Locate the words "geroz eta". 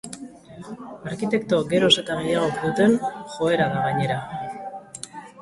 1.73-2.15